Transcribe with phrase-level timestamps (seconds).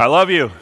[0.00, 0.52] I love you.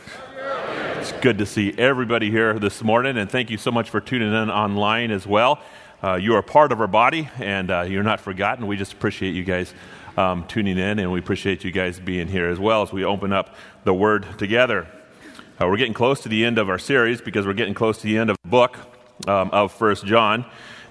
[0.96, 4.32] It's good to see everybody here this morning, and thank you so much for tuning
[4.32, 5.60] in online as well.
[6.02, 8.66] Uh, you are part of our body, and uh, you're not forgotten.
[8.66, 9.74] We just appreciate you guys
[10.16, 13.34] um, tuning in, and we appreciate you guys being here as well as we open
[13.34, 13.54] up
[13.84, 14.86] the Word together.
[15.60, 18.04] Uh, we're getting close to the end of our series because we're getting close to
[18.04, 18.78] the end of the book
[19.28, 20.46] um, of First John.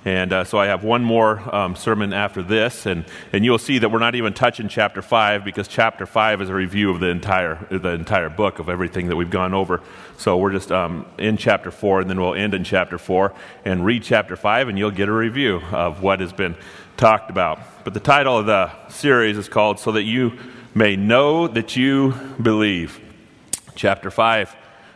[0.06, 3.80] And uh, so I have one more um, sermon after this, and, and you'll see
[3.80, 7.08] that we're not even touching chapter 5 because chapter 5 is a review of the
[7.08, 9.82] entire, the entire book of everything that we've gone over.
[10.20, 13.34] So we're just um, in chapter 4, and then we'll end in chapter 4
[13.66, 16.56] and read chapter 5, and you'll get a review of what has been
[16.98, 17.60] talked about.
[17.84, 20.38] But the title of the series is called So That You
[20.76, 23.00] May Know That You Believe.
[23.74, 24.56] Chapter 5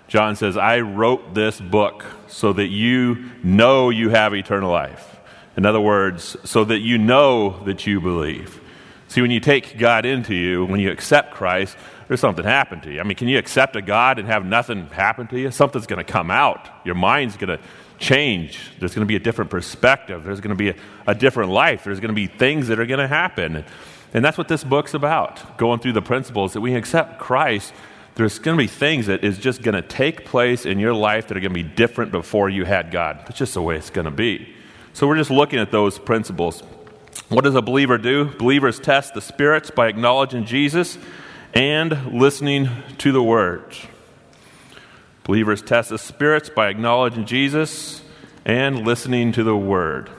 [0.10, 5.20] John says, I wrote this book so that you know you have eternal life.
[5.56, 8.60] In other words, so that you know that you believe.
[9.08, 11.78] See, when you take God into you, when you accept Christ,
[12.08, 13.00] there's something happen to you.
[13.00, 15.52] I mean, can you accept a God and have nothing happen to you?
[15.52, 16.68] Something's going to come out.
[16.86, 17.64] Your mind's going to
[18.00, 18.60] change.
[18.80, 20.24] There's going to be a different perspective.
[20.24, 20.76] There's going to be a,
[21.06, 21.84] a different life.
[21.84, 23.64] There's going to be things that are going to happen.
[24.12, 27.74] And that's what this book's about, going through the principles that we accept Christ
[28.16, 31.28] there's going to be things that is just going to take place in your life
[31.28, 33.20] that are going to be different before you had God.
[33.20, 34.54] That's just the way it's going to be.
[34.94, 36.62] So we're just looking at those principles.
[37.30, 38.26] What does a believer do?
[38.26, 40.98] Believers test the spirits by acknowledging Jesus
[41.54, 43.76] and listening to the word.
[45.24, 48.02] Believers test the spirits by acknowledging Jesus
[48.46, 50.10] and listening to the word.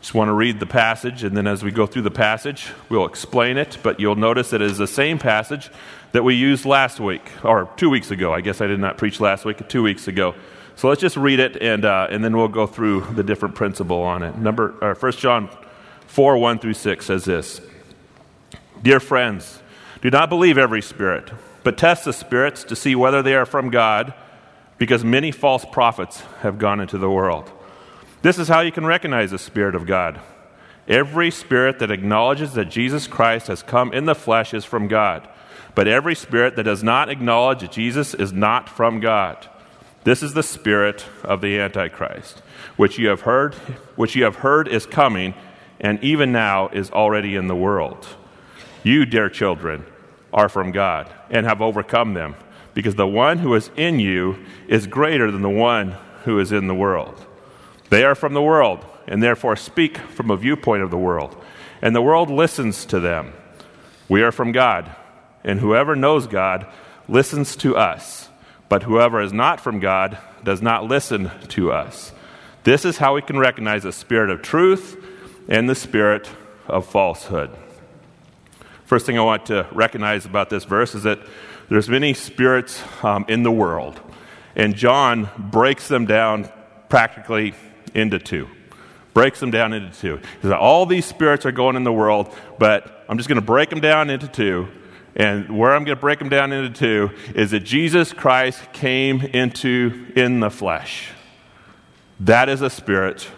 [0.00, 3.06] Just want to read the passage, and then as we go through the passage, we'll
[3.06, 3.78] explain it.
[3.82, 5.70] But you'll notice it is the same passage
[6.14, 8.32] that we used last week, or two weeks ago.
[8.32, 10.36] I guess I did not preach last week, two weeks ago.
[10.76, 14.00] So let's just read it, and, uh, and then we'll go through the different principle
[14.00, 14.38] on it.
[14.38, 15.48] Number, uh, 1 John
[16.06, 17.60] 4 1 through 6 says this
[18.80, 19.60] Dear friends,
[20.02, 21.32] do not believe every spirit,
[21.64, 24.14] but test the spirits to see whether they are from God,
[24.78, 27.50] because many false prophets have gone into the world.
[28.22, 30.20] This is how you can recognize the Spirit of God.
[30.86, 35.28] Every spirit that acknowledges that Jesus Christ has come in the flesh is from God.
[35.74, 39.48] But every spirit that does not acknowledge that Jesus is not from God.
[40.04, 42.42] This is the spirit of the Antichrist,
[42.76, 43.54] which you have heard,
[43.96, 45.34] which you have heard is coming,
[45.80, 48.06] and even now is already in the world.
[48.82, 49.84] You, dear children,
[50.32, 52.36] are from God and have overcome them,
[52.74, 56.66] because the one who is in you is greater than the one who is in
[56.66, 57.24] the world.
[57.88, 61.34] They are from the world, and therefore speak from a viewpoint of the world,
[61.80, 63.32] and the world listens to them.
[64.08, 64.94] We are from God
[65.44, 66.66] and whoever knows God
[67.08, 68.28] listens to us,
[68.68, 72.12] but whoever is not from God does not listen to us.
[72.64, 74.96] This is how we can recognize the spirit of truth
[75.48, 76.30] and the spirit
[76.66, 77.50] of falsehood.
[78.86, 81.18] First thing I want to recognize about this verse is that
[81.68, 84.00] there's many spirits um, in the world,
[84.56, 86.48] and John breaks them down
[86.88, 87.54] practically
[87.94, 88.48] into two.
[89.14, 90.52] Breaks them down into two.
[90.52, 93.80] All these spirits are going in the world, but I'm just going to break them
[93.80, 94.68] down into two
[95.16, 99.20] and where I'm going to break them down into two is that Jesus Christ came
[99.20, 101.10] into in the flesh.
[102.20, 103.28] That is a spirit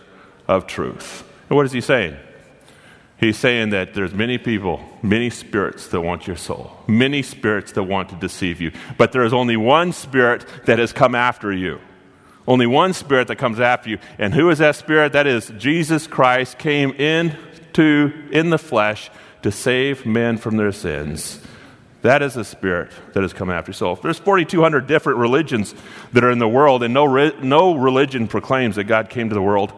[0.48, 1.24] of truth.
[1.48, 2.16] And what is he saying?
[3.18, 7.84] He's saying that there's many people, many spirits that want your soul, many spirits that
[7.84, 8.72] want to deceive you.
[8.98, 11.80] But there is only one spirit that has come after you.
[12.46, 13.98] Only one spirit that comes after you.
[14.18, 15.12] And who is that spirit?
[15.14, 19.10] That is Jesus Christ came into in the flesh
[19.42, 21.40] to save men from their sins.
[22.06, 24.00] That is the spirit that has come after yourself.
[24.00, 25.74] There's 4,200 different religions
[26.12, 29.34] that are in the world, and no, re- no religion proclaims that God came to
[29.34, 29.72] the world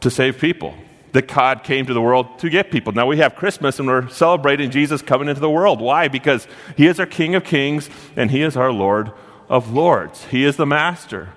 [0.00, 0.74] to save people,
[1.12, 2.92] that God came to the world to get people.
[2.92, 5.80] Now we have Christmas and we're celebrating Jesus coming into the world.
[5.80, 6.08] Why?
[6.08, 9.12] Because He is our King of Kings and He is our Lord
[9.48, 10.26] of Lords.
[10.26, 11.30] He is the Master.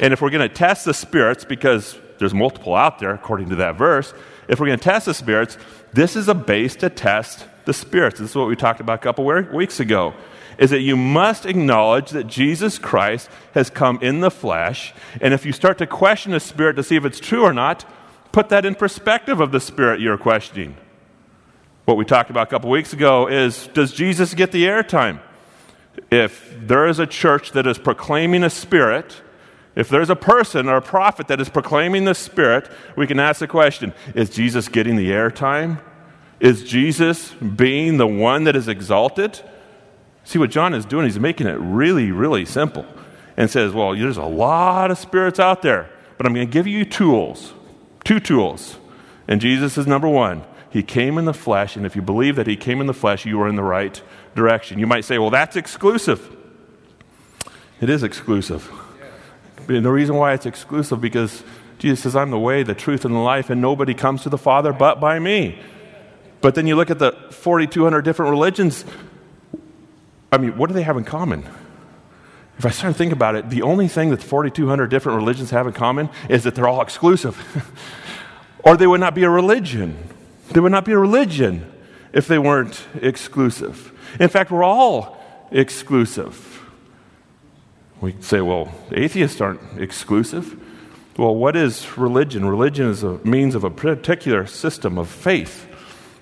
[0.00, 3.56] And if we're going to test the spirits, because there's multiple out there according to
[3.56, 4.12] that verse,
[4.48, 5.56] if we're going to test the spirits,
[5.92, 8.18] this is a base to test the spirits.
[8.20, 10.14] This is what we talked about a couple weeks ago.
[10.58, 14.92] Is that you must acknowledge that Jesus Christ has come in the flesh.
[15.20, 17.84] And if you start to question a spirit to see if it's true or not,
[18.32, 20.76] put that in perspective of the spirit you're questioning.
[21.84, 25.20] What we talked about a couple weeks ago is does Jesus get the airtime?
[26.10, 29.20] If there is a church that is proclaiming a spirit,
[29.74, 33.40] if there's a person or a prophet that is proclaiming the spirit, we can ask
[33.40, 35.80] the question is Jesus getting the airtime?
[36.42, 39.40] Is Jesus being the one that is exalted?
[40.24, 41.04] See what John is doing?
[41.04, 42.84] He's making it really, really simple
[43.36, 46.66] and says, Well, there's a lot of spirits out there, but I'm going to give
[46.66, 47.52] you tools,
[48.02, 48.76] two tools.
[49.28, 50.42] And Jesus is number one.
[50.68, 53.24] He came in the flesh, and if you believe that he came in the flesh,
[53.24, 54.02] you are in the right
[54.34, 54.80] direction.
[54.80, 56.36] You might say, Well, that's exclusive.
[57.80, 58.68] It is exclusive.
[59.68, 61.44] And the reason why it's exclusive because
[61.78, 64.38] Jesus says, I'm the way, the truth, and the life, and nobody comes to the
[64.38, 65.60] Father but by me.
[66.42, 68.84] But then you look at the 4,200 different religions.
[70.30, 71.48] I mean, what do they have in common?
[72.58, 75.66] If I start to think about it, the only thing that 4,200 different religions have
[75.66, 77.38] in common is that they're all exclusive.
[78.64, 79.96] or they would not be a religion.
[80.50, 81.72] They would not be a religion
[82.12, 83.92] if they weren't exclusive.
[84.20, 85.18] In fact, we're all
[85.50, 86.60] exclusive.
[88.00, 90.60] We say, well, atheists aren't exclusive.
[91.16, 92.44] Well, what is religion?
[92.44, 95.68] Religion is a means of a particular system of faith.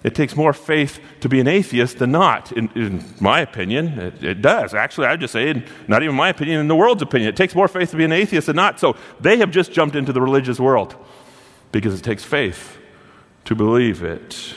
[0.02, 3.98] It takes more faith to be an atheist than not, in, in my opinion.
[3.98, 4.72] It, it, does.
[4.72, 7.54] Actually, I would just say, not even my opinion, in the world's opinion, it takes
[7.54, 8.80] more faith to be an atheist than not.
[8.80, 10.96] So they have just jumped into the religious world
[11.70, 12.78] because it takes faith
[13.44, 14.54] to believe it.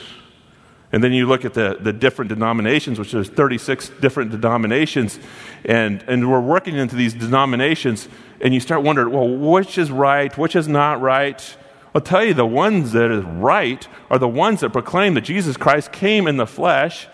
[0.92, 5.18] And then you look at the, the different denominations, which there's 36 different denominations,
[5.64, 8.08] and, and we're working into these denominations,
[8.40, 11.56] and you start wondering, well, which is right, which is not right?
[11.94, 15.56] I'll tell you, the ones that are right are the ones that proclaim that Jesus
[15.56, 17.06] Christ came in the flesh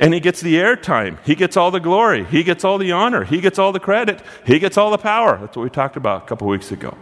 [0.00, 1.18] and he gets the airtime.
[1.24, 2.24] He gets all the glory.
[2.24, 3.24] He gets all the honor.
[3.24, 4.20] He gets all the credit.
[4.44, 5.38] He gets all the power.
[5.38, 6.98] That's what we talked about a couple weeks ago.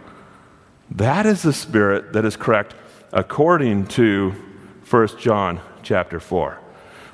[0.91, 2.75] That is the spirit that is correct
[3.11, 4.31] according to
[4.89, 6.59] 1 John chapter 4.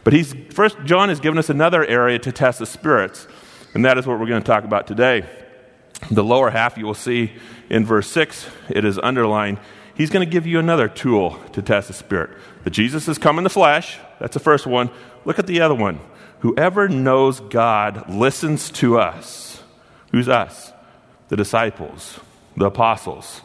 [0.03, 3.27] But he's, First John has given us another area to test the spirits,
[3.73, 5.25] and that is what we're going to talk about today.
[6.09, 7.31] The lower half you will see
[7.69, 9.59] in verse 6, it is underlined
[10.01, 12.31] he's going to give you another tool to test the Spirit.
[12.63, 14.89] That Jesus has come in the flesh, that's the first one.
[15.25, 15.99] Look at the other one.
[16.39, 19.61] Whoever knows God listens to us.
[20.11, 20.73] Who's us?
[21.29, 22.19] The disciples,
[22.57, 23.41] the apostles.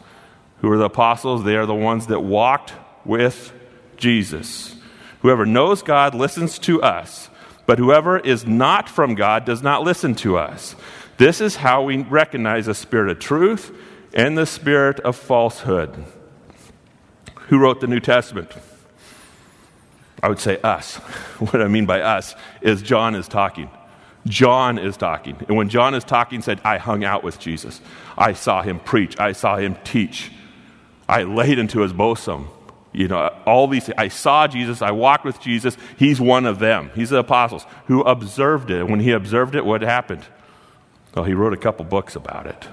[0.62, 1.44] Who are the apostles?
[1.44, 2.72] They are the ones that walked
[3.04, 3.52] with
[3.98, 4.76] Jesus.
[5.20, 7.28] Whoever knows God listens to us,
[7.66, 10.74] but whoever is not from God does not listen to us.
[11.18, 13.76] This is how we recognize the spirit of truth
[14.14, 16.06] and the spirit of falsehood.
[17.48, 18.52] Who wrote the New Testament?
[20.22, 20.96] I would say us.
[21.38, 23.68] What I mean by us is John is talking.
[24.26, 25.36] John is talking.
[25.48, 27.82] And when John is talking, said, I hung out with Jesus.
[28.16, 29.20] I saw him preach.
[29.20, 30.32] I saw him teach.
[31.08, 32.48] I laid into his bosom.
[32.92, 35.76] You know, all these I saw Jesus, I walked with Jesus.
[35.98, 36.90] He's one of them.
[36.94, 38.80] He's the apostles who observed it.
[38.80, 40.24] And when he observed it, what happened?
[41.14, 42.66] Well, he wrote a couple books about it.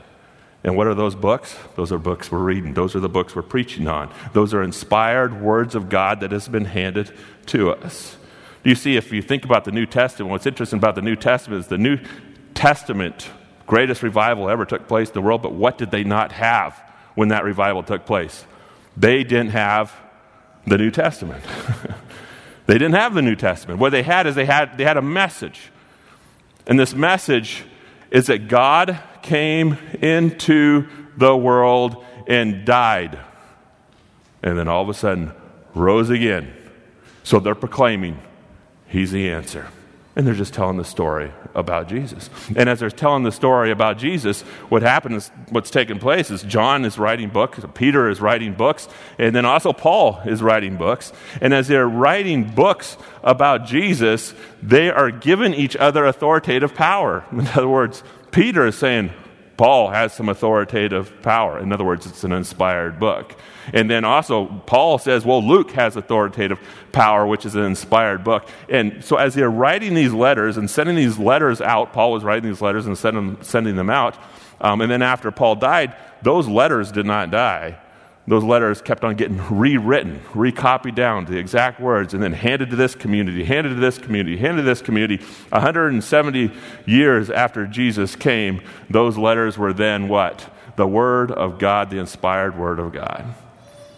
[0.63, 1.57] And what are those books?
[1.75, 2.73] Those are books we're reading.
[2.73, 4.13] Those are the books we're preaching on.
[4.31, 7.11] Those are inspired words of God that has been handed
[7.47, 8.15] to us.
[8.63, 11.59] You see, if you think about the New Testament, what's interesting about the New Testament
[11.59, 11.99] is the New
[12.53, 13.29] Testament,
[13.67, 16.81] greatest revival ever took place in the world, but what did they not have
[17.15, 18.45] when that revival took place?
[18.95, 19.93] They didn't have
[20.65, 21.43] the New Testament.
[22.67, 23.81] they didn't have the New Testament.
[23.81, 25.71] What they had is they had, they had a message.
[26.65, 27.65] And this message
[28.11, 30.87] is that God came into
[31.17, 33.19] the world and died.
[34.41, 35.31] And then all of a sudden
[35.73, 36.53] rose again.
[37.23, 38.19] So they're proclaiming,
[38.87, 39.69] He's the answer.
[40.15, 42.29] And they're just telling the story about Jesus.
[42.55, 46.85] And as they're telling the story about Jesus, what happens, what's taking place is John
[46.85, 48.87] is writing books, Peter is writing books,
[49.17, 51.11] and then also Paul is writing books.
[51.41, 57.25] And as they're writing books about Jesus, they are giving each other authoritative power.
[57.31, 59.11] In other words, Peter is saying,
[59.57, 61.59] Paul has some authoritative power.
[61.59, 63.35] In other words, it's an inspired book.
[63.71, 66.59] And then also, Paul says, well, Luke has authoritative
[66.91, 68.49] power, which is an inspired book.
[68.67, 72.49] And so, as they're writing these letters and sending these letters out, Paul was writing
[72.49, 74.17] these letters and sending, sending them out.
[74.59, 77.77] Um, and then after Paul died, those letters did not die
[78.25, 82.69] those letters kept on getting rewritten, recopied down to the exact words, and then handed
[82.69, 85.17] to this community, handed to this community, handed to this community.
[85.49, 86.51] 170
[86.85, 90.49] years after Jesus came, those letters were then what?
[90.77, 93.35] The Word of God, the inspired Word of God.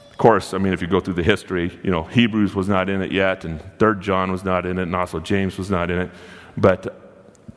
[0.09, 2.89] Of course, I mean, if you go through the history, you know, Hebrews was not
[2.89, 5.91] in it yet, and Third John was not in it, and also James was not
[5.91, 6.11] in it.
[6.57, 7.04] But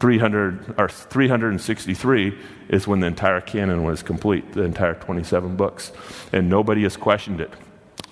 [0.00, 5.92] 300 or 363 is when the entire canon was complete, the entire 27 books.
[6.32, 7.50] And nobody has questioned it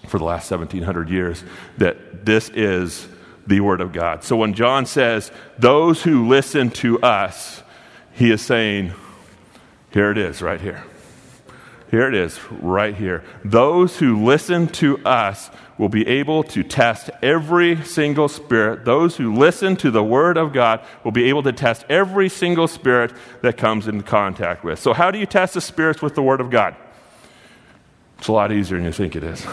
[0.08, 1.44] for the last 1700 years
[1.78, 3.08] that this is
[3.46, 4.24] the Word of God.
[4.24, 7.62] So when John says, Those who listen to us,
[8.12, 8.92] he is saying,
[9.90, 10.82] Here it is, right here.
[11.90, 13.22] Here it is, right here.
[13.44, 18.84] Those who listen to us will be able to test every single spirit.
[18.84, 22.66] Those who listen to the Word of God will be able to test every single
[22.66, 23.12] spirit
[23.42, 24.80] that comes in contact with.
[24.80, 26.74] So, how do you test the spirits with the Word of God?
[28.18, 29.46] It's a lot easier than you think it is.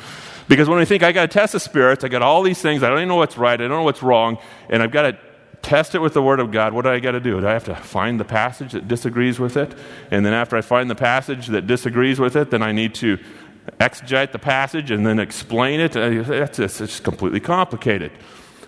[0.48, 2.82] because when we think, I got to test the spirits, I got all these things,
[2.84, 5.18] I don't even know what's right, I don't know what's wrong, and I've got to
[5.62, 7.40] test it with the Word of God, what do I got to do?
[7.40, 9.74] Do I have to find the passage that disagrees with it?
[10.10, 13.18] And then after I find the passage that disagrees with it, then I need to
[13.78, 15.96] exegete the passage and then explain it.
[15.96, 18.10] Uh, that's just, it's completely complicated.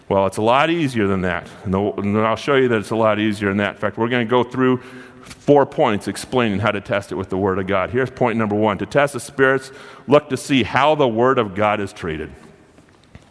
[0.08, 1.49] Well, it's a lot easier than that.
[1.64, 1.75] And
[2.18, 3.76] I'll show you that it's a lot easier than that.
[3.76, 4.78] In fact, we're going to go through
[5.22, 7.90] four points explaining how to test it with the Word of God.
[7.90, 9.72] Here's point number one To test the spirits,
[10.06, 12.32] look to see how the Word of God is treated.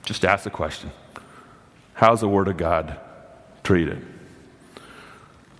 [0.04, 0.92] Just ask the question
[1.94, 3.00] How's the Word of God
[3.64, 4.06] treated?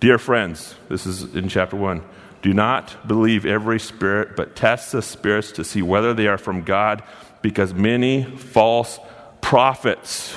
[0.00, 2.02] Dear friends, this is in chapter 1.
[2.42, 6.62] Do not believe every spirit, but test the spirits to see whether they are from
[6.62, 7.02] God,
[7.40, 8.98] because many false
[9.40, 10.36] prophets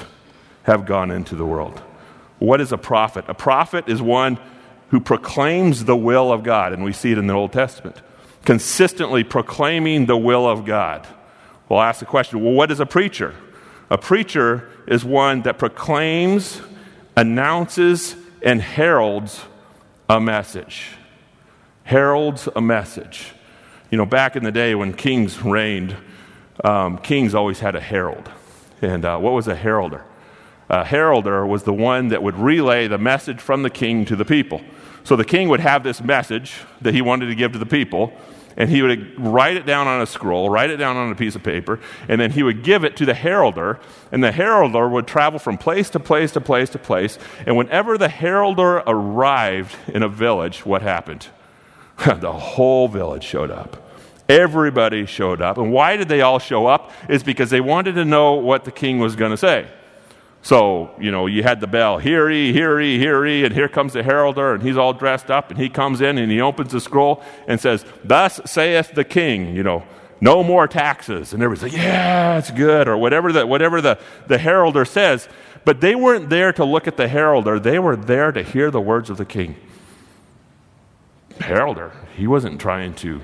[0.63, 1.81] have gone into the world.
[2.39, 3.25] What is a prophet?
[3.27, 4.37] A prophet is one
[4.89, 8.01] who proclaims the will of God, and we see it in the Old Testament,
[8.43, 11.07] consistently proclaiming the will of God.
[11.69, 13.33] We'll ask the question well, what is a preacher?
[13.89, 16.61] A preacher is one that proclaims,
[17.15, 19.41] announces, and heralds
[20.09, 20.89] a message
[21.85, 23.31] heralds a message.
[23.89, 25.95] You know, back in the day when kings reigned,
[26.63, 28.29] um, kings always had a herald.
[28.81, 30.03] And uh, what was a heralder?
[30.67, 34.25] A heralder was the one that would relay the message from the king to the
[34.25, 34.61] people.
[35.03, 38.11] So the king would have this message that he wanted to give to the people,
[38.57, 41.35] and he would write it down on a scroll, write it down on a piece
[41.35, 43.79] of paper, and then he would give it to the heralder,
[44.11, 47.19] and the heralder would travel from place to place to place to place.
[47.45, 51.27] And whenever the heralder arrived in a village, what happened?
[52.05, 53.81] the whole village showed up.
[54.27, 55.57] Everybody showed up.
[55.57, 56.91] And why did they all show up?
[57.07, 59.67] Is because they wanted to know what the king was going to say.
[60.45, 63.67] So, you know, you had the bell, hear ye, hear ye, hear ye, and here
[63.67, 66.71] comes the heralder, and he's all dressed up, and he comes in and he opens
[66.71, 69.81] the scroll and says, Thus saith the king, you know,
[70.21, 71.33] no more taxes.
[71.33, 73.97] And everybody's like, Yeah, it's good, or whatever the whatever the,
[74.27, 75.27] the heralder says.
[75.63, 78.79] But they weren't there to look at the heralder, they were there to hear the
[78.79, 79.55] words of the king
[81.39, 81.91] heralder.
[82.15, 83.19] He wasn't trying to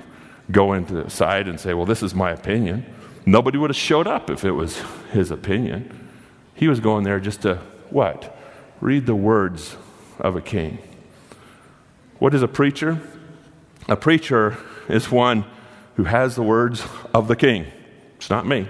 [0.50, 2.84] go into the side and say, Well, this is my opinion.
[3.24, 6.01] Nobody would have showed up if it was his opinion.
[6.62, 7.56] He was going there just to
[7.90, 8.38] what?
[8.80, 9.76] Read the words
[10.20, 10.78] of a king.
[12.20, 13.00] What is a preacher?
[13.88, 14.56] A preacher
[14.88, 15.44] is one
[15.96, 17.66] who has the words of the king.
[18.14, 18.68] It's not me.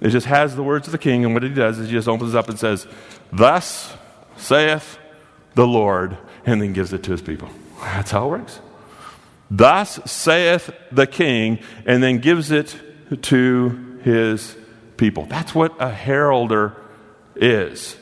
[0.00, 2.08] It just has the words of the king, and what he does is he just
[2.08, 2.88] opens up and says,
[3.32, 3.94] Thus
[4.36, 4.98] saith
[5.54, 7.50] the Lord, and then gives it to his people.
[7.82, 8.58] That's how it works.
[9.48, 12.74] Thus saith the king, and then gives it
[13.22, 14.56] to his
[14.96, 15.26] people.
[15.26, 16.81] That's what a heralder
[17.36, 17.96] is.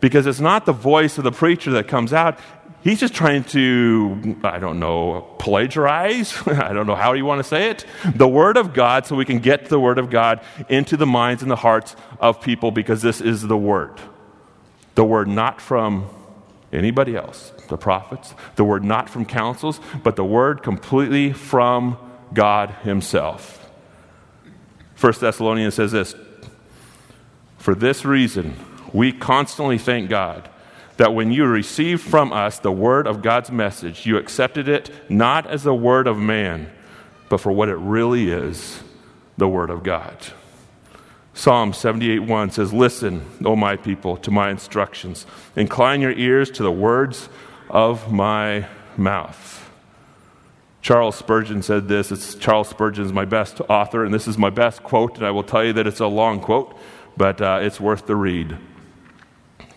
[0.00, 2.38] Because it's not the voice of the preacher that comes out.
[2.82, 6.34] He's just trying to, I don't know, plagiarize.
[6.46, 7.84] I don't know how you want to say it.
[8.14, 11.42] The Word of God, so we can get the Word of God into the minds
[11.42, 14.00] and the hearts of people because this is the Word.
[14.94, 16.08] The Word not from
[16.72, 21.96] anybody else, the prophets, the word not from councils, but the word completely from
[22.32, 23.70] God Himself.
[24.94, 26.14] First Thessalonians says this
[27.58, 28.56] For this reason,
[28.92, 30.48] we constantly thank God
[30.96, 35.46] that when you received from us the word of God's message, you accepted it not
[35.46, 36.70] as the word of man,
[37.30, 38.82] but for what it really is
[39.38, 40.14] the word of God.
[41.32, 45.24] Psalm 78 1 says, Listen, O my people, to my instructions.
[45.56, 47.30] Incline your ears to the words
[47.70, 48.66] of my
[48.98, 49.70] mouth.
[50.82, 52.12] Charles Spurgeon said this.
[52.12, 55.30] It's Charles Spurgeon is my best author, and this is my best quote, and I
[55.30, 56.76] will tell you that it's a long quote,
[57.16, 58.58] but uh, it's worth the read.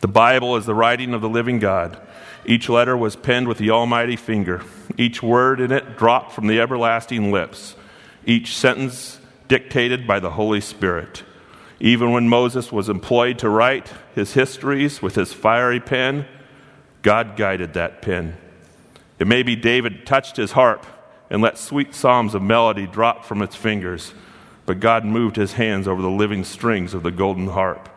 [0.03, 1.97] The Bible is the writing of the living God.
[2.45, 4.61] Each letter was penned with the almighty finger.
[4.97, 7.77] Each word in it dropped from the everlasting lips.
[8.25, 11.23] Each sentence dictated by the Holy Spirit.
[11.79, 16.25] Even when Moses was employed to write his histories with his fiery pen,
[17.01, 18.35] God guided that pen.
[19.19, 20.85] It may be David touched his harp
[21.29, 24.13] and let sweet psalms of melody drop from its fingers,
[24.65, 27.87] but God moved his hands over the living strings of the golden harp.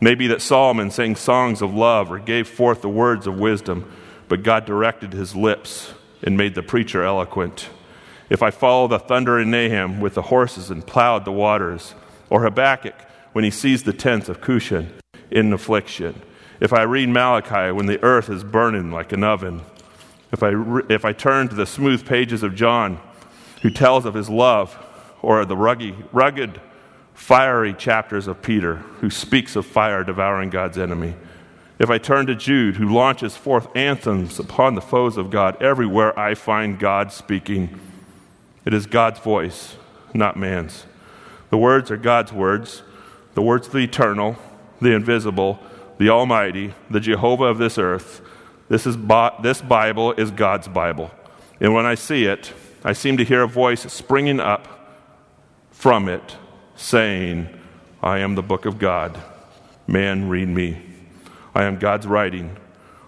[0.00, 3.90] Maybe that Solomon sang songs of love or gave forth the words of wisdom,
[4.28, 7.68] but God directed his lips and made the preacher eloquent.
[8.30, 11.94] If I follow the thunder in Nahum with the horses and plowed the waters,
[12.30, 12.94] or Habakkuk
[13.32, 14.92] when he sees the tents of Cushan
[15.30, 16.20] in affliction.
[16.60, 19.62] If I read Malachi when the earth is burning like an oven.
[20.32, 20.52] If I,
[20.88, 23.00] if I turn to the smooth pages of John,
[23.62, 24.76] who tells of his love,
[25.22, 26.60] or the rugged, rugged,
[27.14, 31.14] fiery chapters of Peter, who speaks of fire devouring God's enemy.
[31.78, 36.16] If I turn to Jude, who launches forth anthems upon the foes of God, everywhere
[36.18, 37.80] I find God speaking.
[38.64, 39.76] It is God's voice,
[40.12, 40.86] not man's.
[41.50, 42.82] The words are God's words,
[43.34, 44.36] the words of the eternal,
[44.80, 45.60] the invisible,
[45.98, 48.20] the Almighty, the Jehovah of this earth.
[48.68, 48.96] This, is,
[49.42, 51.10] this Bible is God's Bible.
[51.60, 52.52] And when I see it,
[52.84, 54.68] I seem to hear a voice springing up
[55.70, 56.36] from it
[56.76, 57.48] saying,
[58.02, 59.18] I am the book of God.
[59.86, 60.82] Man, read me.
[61.54, 62.56] I am God's writing.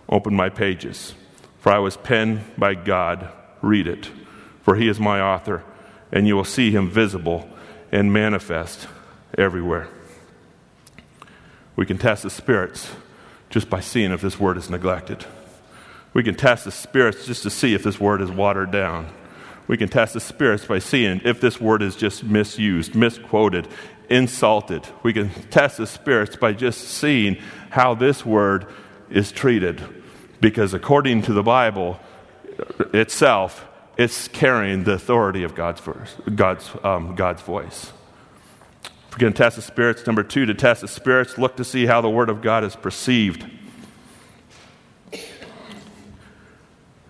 [0.09, 1.15] Open my pages.
[1.59, 3.29] For I was penned by God.
[3.61, 4.11] Read it.
[4.63, 5.65] For he is my author,
[6.13, 7.49] and you will see him visible
[7.93, 8.89] and manifest
[9.37, 9.89] everywhere.
[11.77, 12.91] We can test the spirits
[13.51, 15.25] just by seeing if this word is neglected.
[16.15, 19.13] We can test the spirits just to see if this word is watered down.
[19.69, 23.67] We can test the spirits by seeing if this word is just misused, misquoted,
[24.09, 24.87] insulted.
[25.03, 27.37] We can test the spirits by just seeing
[27.71, 28.67] how this word
[29.11, 29.83] is treated.
[30.41, 31.99] Because according to the Bible
[32.93, 37.93] itself, it's carrying the authority of God's, verse, God's, um, God's voice.
[39.11, 41.87] If going to test the spirits, number two, to test the spirits, look to see
[41.87, 43.47] how the Word of God is perceived.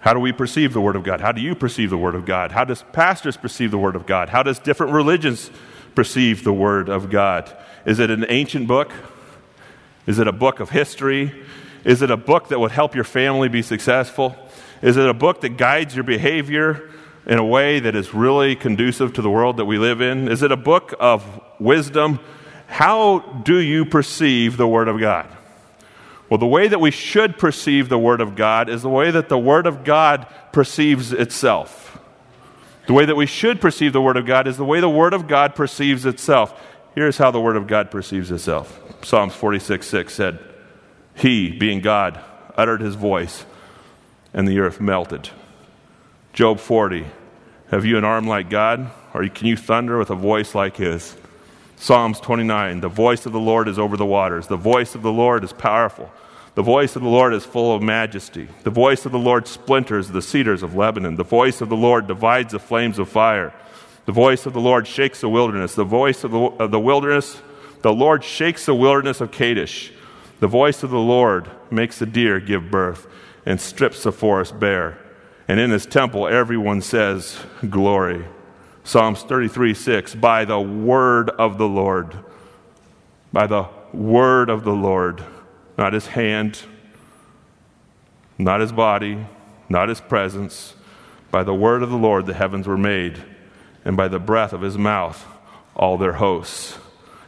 [0.00, 1.21] How do we perceive the Word of God?
[1.21, 2.53] How do you perceive the Word of God?
[2.53, 4.29] How does pastors perceive the Word of God?
[4.29, 5.50] How does different religions
[5.95, 7.55] perceive the Word of God?
[7.85, 8.93] Is it an ancient book?
[10.07, 11.45] Is it a book of history?
[11.85, 14.37] Is it a book that would help your family be successful?
[14.83, 16.91] Is it a book that guides your behavior
[17.26, 20.29] in a way that is really conducive to the world that we live in?
[20.29, 21.25] Is it a book of
[21.59, 22.21] wisdom?
[22.67, 25.36] How do you perceive the Word of God?
[26.28, 29.28] Well, the way that we should perceive the Word of God is the way that
[29.28, 31.99] the Word of God perceives itself.
[32.87, 35.14] The way that we should perceive the Word of God is the way the Word
[35.14, 36.61] of God perceives itself.
[36.95, 40.38] Here's how the Word of God perceives itself Psalms 46 6 said,
[41.14, 42.18] He, being God,
[42.56, 43.45] uttered His voice,
[44.33, 45.30] and the earth melted.
[46.33, 47.06] Job 40,
[47.71, 48.90] Have you an arm like God?
[49.14, 51.16] Or can you thunder with a voice like His?
[51.76, 54.49] Psalms 29 The voice of the Lord is over the waters.
[54.49, 56.11] The voice of the Lord is powerful.
[56.54, 58.49] The voice of the Lord is full of majesty.
[58.62, 61.16] The voice of the Lord splinters the cedars of Lebanon.
[61.16, 63.52] The voice of the Lord divides the flames of fire.
[64.06, 65.74] The voice of the Lord shakes the wilderness.
[65.74, 67.42] The voice of the, of the wilderness,
[67.83, 69.92] the Lord shakes the wilderness of Kadesh.
[70.40, 73.07] The voice of the Lord makes the deer give birth
[73.44, 74.98] and strips the forest bare.
[75.48, 78.24] And in his temple, everyone says, Glory.
[78.87, 82.20] Psalms 33 6, by the word of the Lord.
[83.33, 85.25] By the word of the Lord.
[85.77, 86.62] Not his hand,
[88.38, 89.27] not his body,
[89.68, 90.77] not his presence.
[91.33, 93.25] By the word of the Lord the heavens were made,
[93.85, 95.27] and by the breath of his mouth
[95.75, 96.79] all their hosts.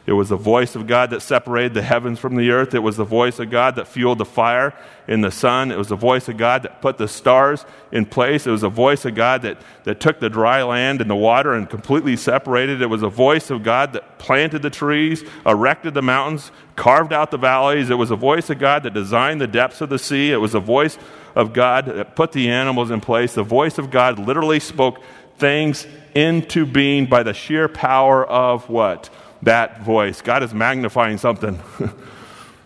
[0.09, 2.73] It was the voice of God that separated the heavens from the earth.
[2.73, 4.73] It was the voice of God that fueled the fire
[5.07, 5.71] in the sun.
[5.71, 8.47] It was the voice of God that put the stars in place.
[8.47, 11.53] It was the voice of God that, that took the dry land and the water
[11.53, 12.81] and completely separated.
[12.81, 17.31] It was the voice of God that planted the trees, erected the mountains, carved out
[17.31, 17.91] the valleys.
[17.91, 20.33] It was the voice of God that designed the depths of the sea.
[20.33, 20.97] It was the voice
[21.35, 23.35] of God that put the animals in place.
[23.35, 25.03] The voice of God literally spoke
[25.37, 29.11] things into being by the sheer power of what?
[29.43, 30.21] That voice.
[30.21, 31.59] God is magnifying something.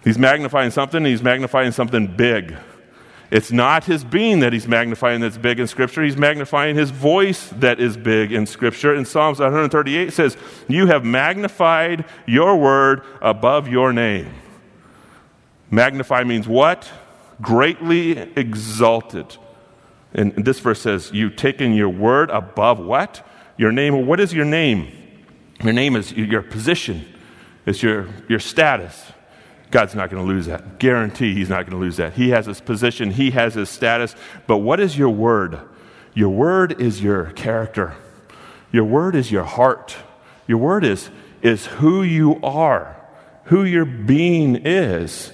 [0.05, 2.55] he's magnifying something, he's magnifying something big.
[3.33, 6.03] It's not his being that he's magnifying that's big in Scripture.
[6.03, 8.95] He's magnifying his voice that is big in Scripture.
[8.95, 10.37] In Psalms 138 says,
[10.69, 14.35] You have magnified your word above your name.
[15.71, 16.91] Magnify means what?
[17.41, 19.39] Greatly exalted.
[20.13, 23.27] And this verse says, You've taken your word above what?
[23.57, 24.07] Your name.
[24.07, 24.93] What is your name?
[25.63, 27.05] Your name is your position,
[27.67, 29.13] it's your, your status.
[29.71, 30.79] God's not going to lose that.
[30.79, 32.13] Guarantee he's not going to lose that.
[32.13, 34.15] He has his position, he has his status.
[34.47, 35.61] But what is your word?
[36.15, 37.95] Your word is your character.
[38.71, 39.97] Your word is your heart.
[40.47, 43.01] Your word is, is who you are,
[43.45, 45.33] who your being is.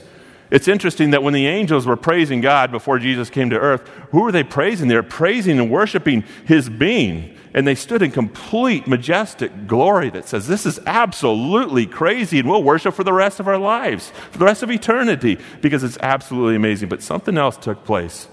[0.51, 4.23] It's interesting that when the angels were praising God before Jesus came to earth, who
[4.23, 4.88] were they praising?
[4.88, 10.29] They were praising and worshiping his being and they stood in complete majestic glory that
[10.29, 14.39] says, This is absolutely crazy, and we'll worship for the rest of our lives, for
[14.39, 16.89] the rest of eternity, because it's absolutely amazing.
[16.89, 18.29] But something else took place.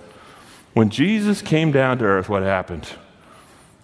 [0.73, 2.89] When Jesus came down to earth, what happened?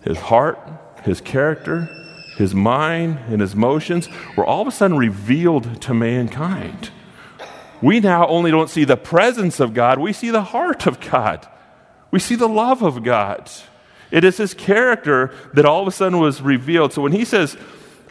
[0.03, 0.59] His heart,
[1.03, 1.89] his character,
[2.37, 6.89] his mind, and his motions were all of a sudden revealed to mankind.
[7.81, 11.47] We now only don't see the presence of God, we see the heart of God.
[12.11, 13.49] We see the love of God.
[14.11, 16.93] It is his character that all of a sudden was revealed.
[16.93, 17.57] So when he says,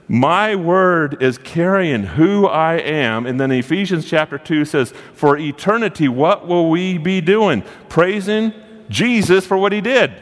[0.08, 6.08] My word is carrying who I am, and then Ephesians chapter 2 says, For eternity,
[6.08, 7.62] what will we be doing?
[7.88, 8.52] Praising
[8.88, 10.12] Jesus for what he did.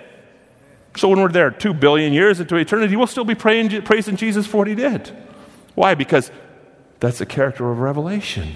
[0.96, 4.46] So when we're there two billion years into eternity, we'll still be praying, praising Jesus
[4.46, 5.16] for what he did.
[5.76, 5.94] Why?
[5.94, 6.32] Because
[6.98, 8.54] that's the character of revelation.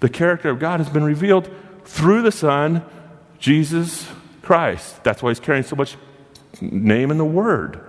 [0.00, 1.50] The character of God has been revealed
[1.84, 2.82] through the Son,
[3.38, 4.08] Jesus
[4.40, 5.04] Christ.
[5.04, 5.96] That's why he's carrying so much
[6.60, 7.80] name in the Word.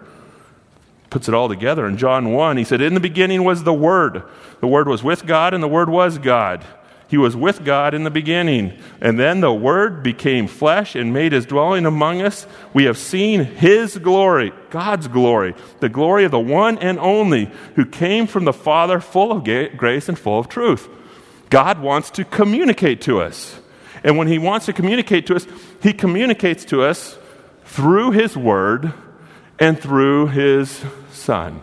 [1.10, 1.88] Puts it all together.
[1.88, 4.23] In John 1, he said, In the beginning was the Word.
[4.62, 6.65] The Word was with God, and the Word was God.
[7.10, 8.77] He was with God in the beginning.
[9.01, 12.45] And then the Word became flesh and made his dwelling among us.
[12.71, 17.86] We have seen his glory, God's glory, the glory of the one and only who
[17.86, 20.88] came from the Father, full of grace and full of truth.
[21.49, 23.60] God wants to communicate to us.
[24.03, 25.47] And when he wants to communicate to us,
[25.82, 27.17] he communicates to us
[27.69, 28.93] through his Word
[29.60, 31.62] and through his Son.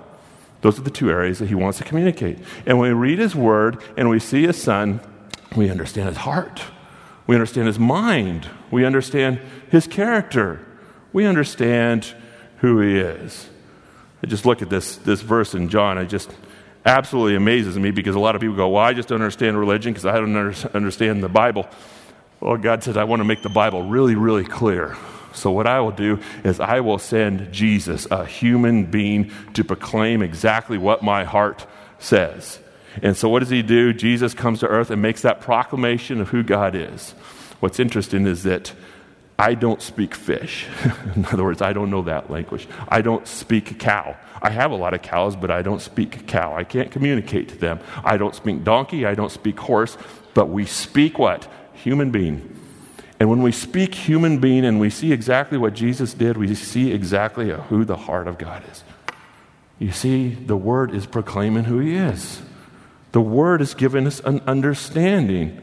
[0.60, 2.38] Those are the two areas that he wants to communicate.
[2.64, 5.00] And when we read his Word and we see his Son,
[5.56, 6.62] we understand his heart.
[7.26, 8.48] We understand his mind.
[8.70, 9.40] We understand
[9.70, 10.64] his character.
[11.12, 12.14] We understand
[12.58, 13.48] who he is.
[14.22, 15.98] I just look at this, this verse in John.
[15.98, 16.30] It just
[16.84, 19.92] absolutely amazes me because a lot of people go, Well, I just don't understand religion
[19.92, 20.36] because I don't
[20.72, 21.66] understand the Bible.
[22.38, 24.96] Well, God says, I want to make the Bible really, really clear.
[25.36, 30.22] So, what I will do is I will send Jesus, a human being, to proclaim
[30.22, 31.66] exactly what my heart
[31.98, 32.58] says.
[33.02, 33.92] And so, what does he do?
[33.92, 37.12] Jesus comes to earth and makes that proclamation of who God is.
[37.60, 38.72] What's interesting is that
[39.38, 40.66] I don't speak fish.
[41.14, 42.66] In other words, I don't know that language.
[42.88, 44.16] I don't speak cow.
[44.40, 46.54] I have a lot of cows, but I don't speak cow.
[46.56, 47.80] I can't communicate to them.
[48.02, 49.04] I don't speak donkey.
[49.04, 49.98] I don't speak horse.
[50.32, 51.46] But we speak what?
[51.74, 52.55] Human being.
[53.18, 56.92] And when we speak human being and we see exactly what Jesus did, we see
[56.92, 58.84] exactly who the heart of God is.
[59.78, 62.42] You see, the Word is proclaiming who He is.
[63.12, 65.60] The Word has given us an understanding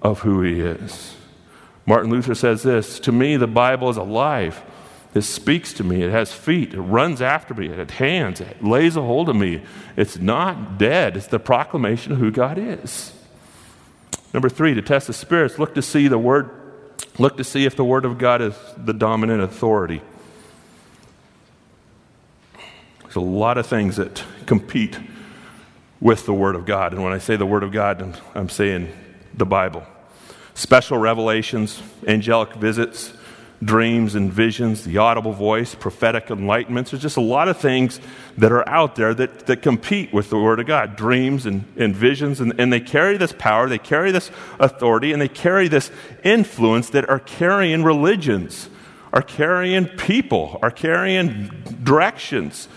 [0.00, 1.16] of who He is.
[1.86, 4.62] Martin Luther says this To me, the Bible is alive.
[5.14, 6.02] It speaks to me.
[6.02, 6.72] It has feet.
[6.72, 7.66] It runs after me.
[7.66, 8.40] It has hands.
[8.40, 9.62] It lays a hold of me.
[9.96, 11.16] It's not dead.
[11.16, 13.12] It's the proclamation of who God is.
[14.32, 16.50] Number three, to test the spirits, look to see the word,
[17.18, 20.02] look to see if the word of God is the dominant authority.
[23.02, 24.98] There's a lot of things that compete
[26.00, 26.94] with the Word of God.
[26.94, 28.90] And when I say the Word of God, I'm, saying
[29.34, 29.86] the Bible.
[30.54, 33.12] Special revelations, angelic visits,
[33.64, 36.90] dreams and visions, the audible voice, prophetic enlightenments.
[36.90, 38.00] There's just a lot of things
[38.38, 41.94] that are out there that, that compete with the Word of God dreams and, and
[41.94, 42.40] visions.
[42.40, 45.90] And, and they carry this power, they carry this authority, and they carry this
[46.24, 48.68] influence that are carrying religions,
[49.12, 51.48] are carrying people, are carrying
[51.82, 52.68] directions.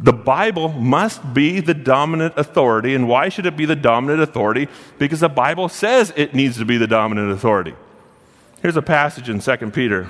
[0.00, 2.94] The Bible must be the dominant authority.
[2.94, 4.68] And why should it be the dominant authority?
[4.98, 7.74] Because the Bible says it needs to be the dominant authority.
[8.62, 10.08] Here's a passage in 2 Peter.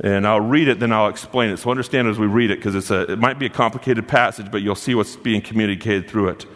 [0.00, 1.56] And I'll read it, then I'll explain it.
[1.58, 4.76] So understand as we read it, because it might be a complicated passage, but you'll
[4.76, 6.46] see what's being communicated through it.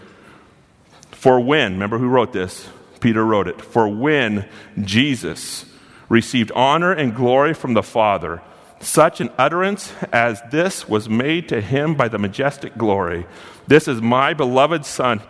[1.11, 2.69] For when, remember who wrote this?
[3.01, 3.61] Peter wrote it.
[3.61, 4.49] For when
[4.81, 5.67] Jesus
[6.09, 8.41] received honor and glory from the Father,
[8.81, 13.27] such an utterance as this was made to him by the majestic glory.
[13.67, 15.21] This is my beloved Son,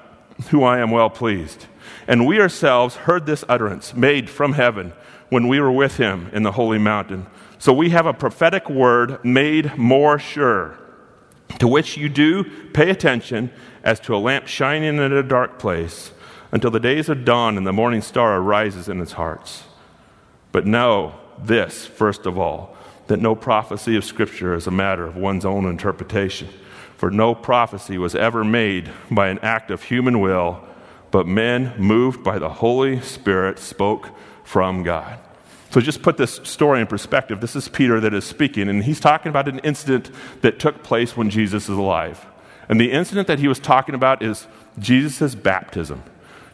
[0.48, 1.66] who I am well pleased.
[2.06, 4.92] And we ourselves heard this utterance made from heaven
[5.28, 7.26] when we were with him in the holy mountain.
[7.58, 10.78] So we have a prophetic word made more sure,
[11.58, 13.50] to which you do pay attention
[13.84, 16.12] as to a lamp shining in a dark place
[16.50, 19.64] until the days of dawn and the morning star arises in its hearts.
[20.50, 22.76] But know this, first of all
[23.06, 26.48] that no prophecy of Scripture is a matter of one's own interpretation.
[27.02, 30.62] For no prophecy was ever made by an act of human will,
[31.10, 34.10] but men moved by the Holy Spirit spoke
[34.44, 35.18] from God.
[35.70, 37.40] So just put this story in perspective.
[37.40, 40.12] This is Peter that is speaking, and he's talking about an incident
[40.42, 42.24] that took place when Jesus is alive.
[42.68, 44.46] And the incident that he was talking about is
[44.78, 46.04] Jesus' baptism.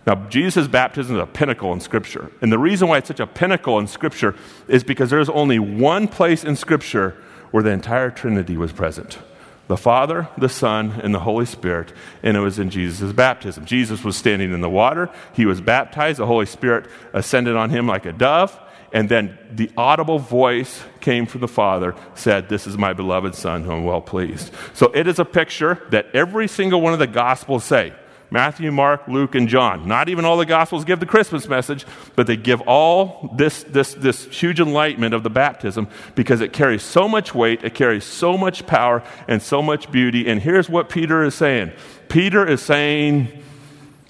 [0.06, 2.32] Now, Jesus' baptism is a pinnacle in Scripture.
[2.40, 4.34] And the reason why it's such a pinnacle in Scripture
[4.66, 9.18] is because there's only one place in Scripture where the entire Trinity was present
[9.68, 13.64] the Father, the Son, and the Holy Spirit, and it was in Jesus' baptism.
[13.64, 17.86] Jesus was standing in the water, he was baptized, the Holy Spirit ascended on him
[17.86, 18.58] like a dove,
[18.92, 23.62] and then the audible voice came from the Father, said, This is my beloved Son,
[23.62, 24.50] whom I'm well pleased.
[24.72, 27.92] So it is a picture that every single one of the Gospels say.
[28.30, 29.88] Matthew, Mark, Luke, and John.
[29.88, 33.94] Not even all the Gospels give the Christmas message, but they give all this, this,
[33.94, 38.36] this huge enlightenment of the baptism because it carries so much weight, it carries so
[38.36, 40.28] much power, and so much beauty.
[40.28, 41.72] And here's what Peter is saying
[42.08, 43.28] Peter is saying,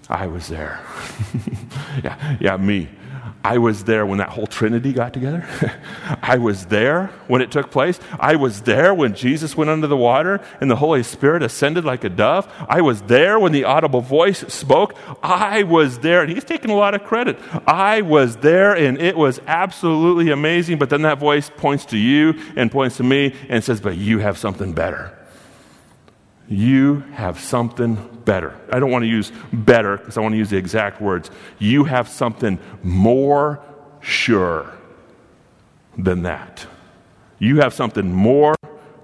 [0.09, 0.81] I was there.
[2.05, 2.89] yeah, yeah, me.
[3.49, 5.43] I was there when that whole Trinity got together.
[6.23, 7.99] I was there when it took place.
[8.21, 12.05] I was there when Jesus went under the water and the Holy Spirit ascended like
[12.05, 12.47] a dove.
[12.69, 14.99] I was there when the audible voice spoke.
[15.23, 16.21] I was there.
[16.21, 17.39] And he's taking a lot of credit.
[17.67, 20.79] I was there and it was absolutely amazing.
[20.79, 24.19] But then that voice points to you and points to me and says, But you
[24.19, 25.18] have something better.
[26.49, 28.59] You have something better.
[28.73, 31.31] I don't want to use better because I want to use the exact words.
[31.59, 33.61] You have something more
[34.01, 34.73] sure
[35.97, 36.67] than that.
[37.39, 38.55] You have something more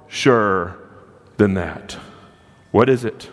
[0.09, 0.77] sure
[1.37, 1.99] than that.
[2.71, 3.31] What is it?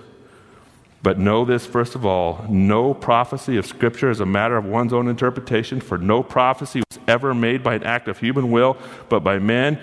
[1.04, 4.94] But know this, first of all no prophecy of Scripture is a matter of one's
[4.94, 8.78] own interpretation, for no prophecy was ever made by an act of human will,
[9.10, 9.80] but by men,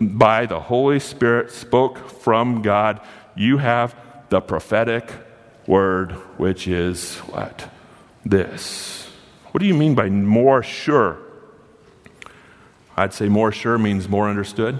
[0.00, 3.00] by the Holy Spirit, spoke from God
[3.40, 3.96] you have
[4.28, 5.10] the prophetic
[5.66, 7.70] word, which is what?
[8.24, 9.08] This.
[9.50, 11.18] What do you mean by more sure?
[12.96, 14.78] I'd say more sure means more understood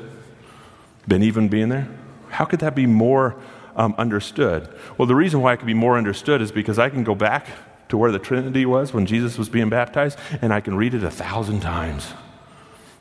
[1.07, 1.89] than even being there.
[2.29, 3.35] How could that be more
[3.77, 4.69] um, understood?
[4.99, 7.47] Well, the reason why it could be more understood is because I can go back
[7.89, 11.03] to where the Trinity was when Jesus was being baptized, and I can read it
[11.03, 12.13] a thousand times.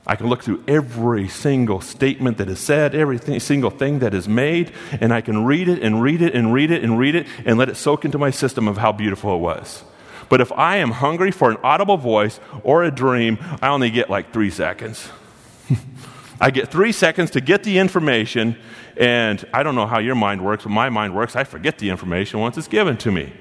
[0.10, 4.28] I can look through every single statement that is said, every single thing that is
[4.28, 7.28] made, and I can read it and read it and read it and read it
[7.46, 9.84] and let it soak into my system of how beautiful it was.
[10.28, 14.10] But if I am hungry for an audible voice or a dream, I only get
[14.10, 15.08] like three seconds.
[16.42, 18.56] I get three seconds to get the information,
[18.98, 21.36] and I don't know how your mind works, but my mind works.
[21.36, 23.32] I forget the information once it's given to me.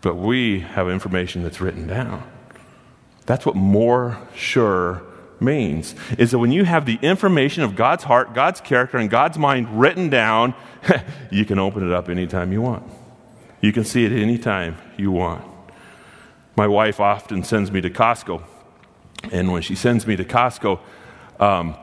[0.00, 2.33] But we have information that's written down.
[3.26, 5.02] That's what more sure
[5.40, 5.94] means.
[6.18, 9.80] Is that when you have the information of God's heart, God's character, and God's mind
[9.80, 10.54] written down,
[11.30, 12.84] you can open it up anytime you want.
[13.60, 15.44] You can see it anytime you want.
[16.56, 18.42] My wife often sends me to Costco.
[19.32, 20.78] And when she sends me to Costco,
[21.40, 21.76] um,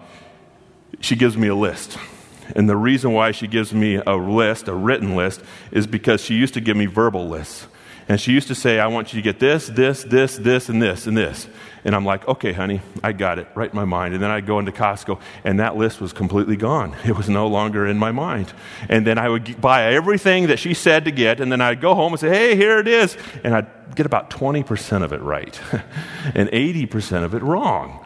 [1.00, 1.98] she gives me a list.
[2.56, 6.36] And the reason why she gives me a list, a written list, is because she
[6.36, 7.68] used to give me verbal lists.
[8.12, 10.82] And she used to say, I want you to get this, this, this, this, and
[10.82, 11.48] this, and this.
[11.86, 14.14] And I'm like, okay, honey, I got it right in my mind.
[14.14, 16.94] And then I'd go into Costco, and that list was completely gone.
[17.06, 18.52] It was no longer in my mind.
[18.90, 21.96] And then I would buy everything that she said to get, and then I'd go
[21.96, 23.16] home and say, hey, here it is.
[23.46, 25.58] And I'd get about 20% of it right,
[26.36, 28.06] and 80% of it wrong.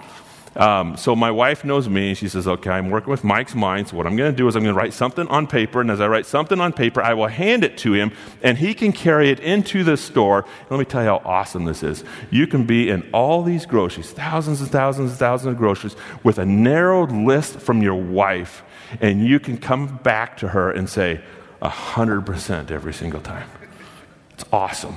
[0.56, 2.10] Um, so my wife knows me.
[2.10, 3.90] and She says, okay, I'm working with Mike's mind.
[3.90, 5.82] So what I'm going to do is I'm going to write something on paper.
[5.82, 8.74] And as I write something on paper, I will hand it to him and he
[8.74, 10.46] can carry it into the store.
[10.62, 12.04] And let me tell you how awesome this is.
[12.32, 16.38] You can be in all these groceries, thousands and thousands and thousands of groceries with
[16.40, 18.64] a narrowed list from your wife.
[19.02, 21.22] And you can come back to her and say,
[21.62, 23.50] 100% every single time.
[24.34, 24.96] It's awesome.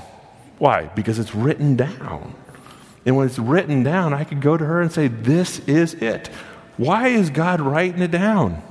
[0.59, 0.87] Why?
[0.87, 2.35] Because it's written down.
[3.09, 6.29] And when it's written down, I could go to her and say, This is it.
[6.77, 8.63] Why is God writing it down?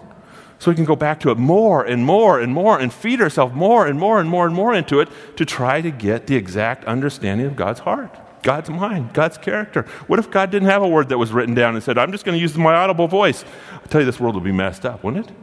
[0.60, 3.56] So we can go back to it more and more and more and feed ourselves
[3.56, 6.86] more and more and more and more into it to try to get the exact
[6.86, 9.88] understanding of God's heart, God's mind, God's character.
[10.06, 12.24] What if God didn't have a word that was written down and said, I'm just
[12.24, 13.44] going to use my audible voice?
[13.74, 15.36] I tell you, this world would be messed up, wouldn't it?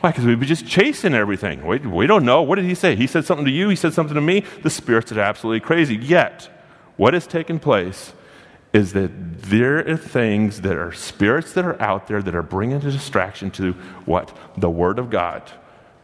[0.00, 0.10] Why?
[0.10, 1.64] Because we'd be just chasing everything.
[1.64, 2.42] We, we don't know.
[2.42, 2.96] What did he say?
[2.96, 4.42] He said something to you, he said something to me.
[4.64, 5.94] The spirits absolutely crazy.
[5.94, 6.48] Yet,
[6.98, 8.12] what has taken place
[8.74, 12.76] is that there are things that are spirits that are out there that are bringing
[12.76, 13.72] a distraction to
[14.04, 14.36] what?
[14.58, 15.50] The Word of God.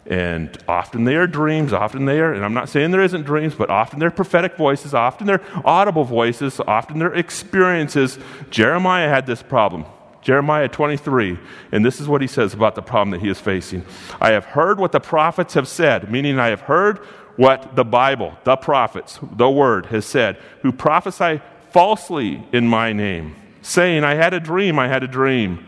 [0.07, 3.55] And often they are dreams, often they are, and I'm not saying there isn't dreams,
[3.55, 8.19] but often they're prophetic voices, often they're audible voices, often they're experiences.
[8.51, 9.87] Jeremiah had this problem.
[10.21, 11.39] Jeremiah 23,
[11.73, 13.85] and this is what he says about the problem that he is facing.
[14.21, 17.01] I have heard what the prophets have said, meaning I have heard
[17.37, 21.41] what the Bible, the prophets, the Word has said, who prophesy
[21.73, 25.67] falsely in my name, saying, I had a dream, I had a dream.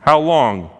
[0.00, 0.70] How long?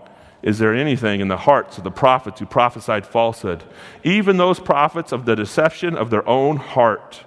[0.43, 3.65] Is there anything in the hearts of the prophets who prophesied falsehood?
[4.03, 7.25] Even those prophets of the deception of their own heart,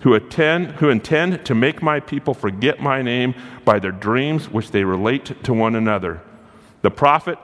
[0.00, 4.70] who, attend, who intend to make my people forget my name by their dreams which
[4.72, 6.20] they relate to one another.
[6.82, 7.38] The prophet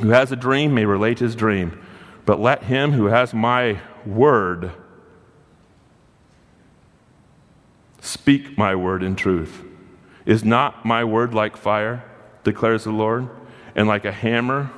[0.00, 1.80] who has a dream may relate his dream,
[2.24, 4.72] but let him who has my word
[8.00, 9.62] speak my word in truth.
[10.24, 12.04] Is not my word like fire,
[12.44, 13.28] declares the Lord,
[13.74, 14.70] and like a hammer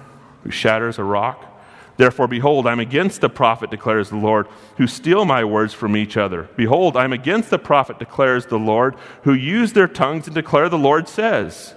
[0.45, 1.45] who shatters a rock?
[1.97, 6.17] Therefore, behold, I'm against the prophet, declares the Lord, who steal my words from each
[6.17, 6.49] other.
[6.57, 10.79] Behold, I'm against the prophet, declares the Lord, who use their tongues and declare the
[10.79, 11.75] Lord says.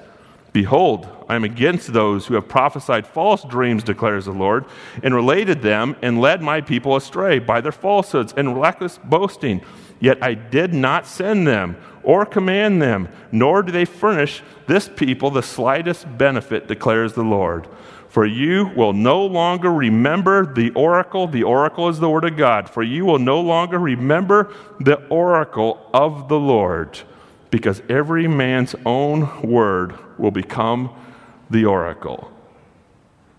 [0.53, 4.65] Behold, I am against those who have prophesied false dreams, declares the Lord,
[5.01, 9.61] and related them and led my people astray by their falsehoods and reckless boasting.
[10.01, 15.29] Yet I did not send them or command them, nor do they furnish this people
[15.29, 17.67] the slightest benefit, declares the Lord.
[18.09, 21.27] For you will no longer remember the oracle.
[21.27, 22.69] The oracle is the word of God.
[22.69, 26.99] For you will no longer remember the oracle of the Lord,
[27.51, 30.89] because every man's own word will become
[31.49, 32.31] the oracle.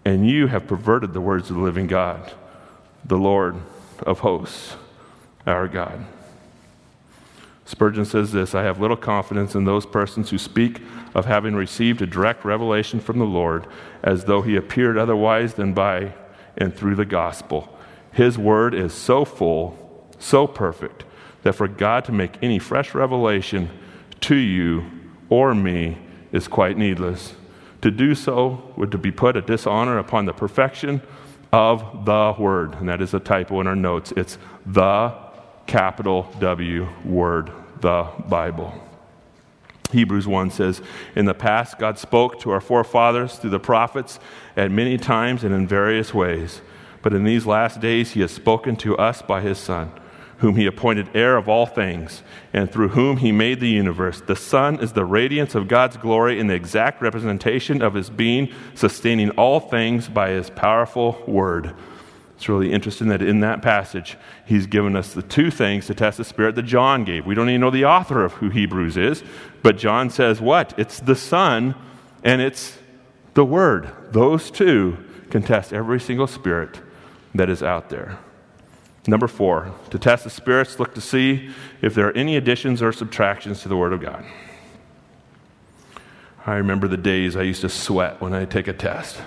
[0.05, 2.31] And you have perverted the words of the living God,
[3.05, 3.57] the Lord
[4.01, 4.77] of hosts,
[5.47, 6.05] our God.
[7.65, 10.81] Spurgeon says this I have little confidence in those persons who speak
[11.15, 13.67] of having received a direct revelation from the Lord
[14.03, 16.13] as though he appeared otherwise than by
[16.59, 17.75] and through the gospel.
[18.13, 21.05] His word is so full, so perfect,
[21.45, 23.71] that for God to make any fresh revelation
[24.23, 24.85] to you
[25.29, 25.99] or me
[26.33, 27.35] is quite needless.
[27.83, 31.03] To do so would to be put a dishonor upon the perfection
[31.53, 32.75] of the word.
[32.75, 34.13] And that is a typo in our notes.
[34.17, 35.15] It's the
[35.67, 38.73] capital W word, the Bible.
[39.91, 40.81] Hebrews 1 says,
[41.15, 44.19] In the past, God spoke to our forefathers through the prophets
[44.57, 46.63] at many times and in various ways.
[47.03, 49.93] But in these last days, He has spoken to us by His Son
[50.43, 54.21] whom he appointed heir of all things, and through whom he made the universe.
[54.21, 58.53] The Son is the radiance of God's glory and the exact representation of his being,
[58.75, 61.73] sustaining all things by his powerful word.
[62.35, 66.19] It's really interesting that in that passage, he's given us the two things to test
[66.19, 67.25] the Spirit that John gave.
[67.25, 69.23] We don't even know the author of who Hebrews is,
[69.63, 70.75] but John says what?
[70.77, 71.77] It's the Son
[72.25, 72.79] and it's
[73.35, 73.93] the Word.
[74.11, 74.99] Those two
[75.31, 76.81] can test every single spirit
[77.33, 78.19] that is out there.
[79.07, 82.93] Number four, to test the spirits, look to see if there are any additions or
[82.93, 84.25] subtractions to the Word of God.
[86.47, 89.21] I remember the days I used to sweat when I take a test.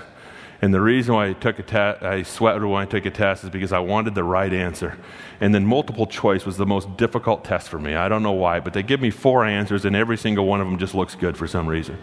[0.62, 3.44] And the reason why I took a test, I sweated when I took a test
[3.44, 4.98] is because I wanted the right answer.
[5.42, 7.96] And then multiple choice was the most difficult test for me.
[7.96, 10.68] I don't know why, but they give me four answers, and every single one of
[10.68, 11.98] them just looks good for some reason.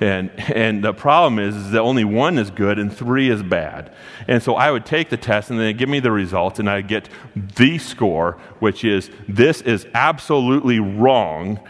[0.00, 3.94] And, and the problem is, is that only one is good and three is bad.
[4.28, 6.82] And so I would take the test and they give me the results and I
[6.82, 11.60] get the score, which is this is absolutely wrong.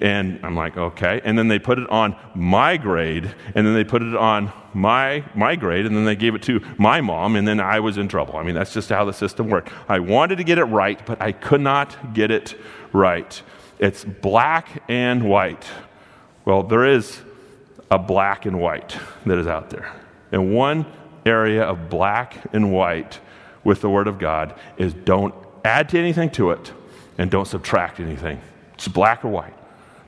[0.00, 1.20] And I'm like, okay.
[1.24, 5.24] And then they put it on my grade, and then they put it on my,
[5.34, 8.06] my grade, and then they gave it to my mom, and then I was in
[8.06, 8.36] trouble.
[8.36, 9.70] I mean, that's just how the system worked.
[9.88, 12.60] I wanted to get it right, but I could not get it
[12.92, 13.40] right.
[13.78, 15.64] It's black and white.
[16.44, 17.22] Well, there is
[17.90, 19.92] a black and white that is out there.
[20.32, 20.86] And one
[21.24, 23.20] area of black and white
[23.64, 26.72] with the Word of God is don't add to anything to it
[27.18, 28.40] and don't subtract anything.
[28.74, 29.54] It's black or white.